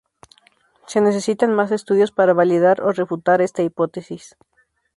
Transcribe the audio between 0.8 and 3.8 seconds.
Se necesitan más estudios para validar o refutar esta